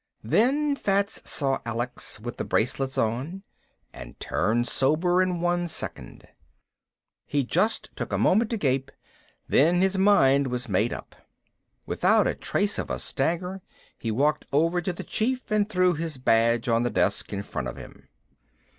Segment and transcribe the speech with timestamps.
[0.23, 3.43] Then Fats saw Alex with the bracelets on
[3.93, 6.27] and turned sober in one second.
[7.27, 8.89] He just took a moment to gape,
[9.47, 11.15] then his mind was made up.
[11.85, 13.61] Without a trace of a stagger
[13.95, 17.67] he walked over to the Chief and threw his badge on the desk in front
[17.67, 18.07] of him.